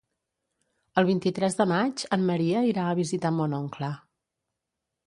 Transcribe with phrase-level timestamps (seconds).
[1.01, 3.93] El vint-i-tres de maig en Maria irà a visitar mon oncle.